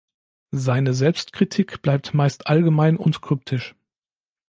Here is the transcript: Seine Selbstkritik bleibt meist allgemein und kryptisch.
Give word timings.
Seine 0.55 0.95
Selbstkritik 0.95 1.83
bleibt 1.83 2.15
meist 2.15 2.47
allgemein 2.47 2.97
und 2.97 3.21
kryptisch. 3.21 3.75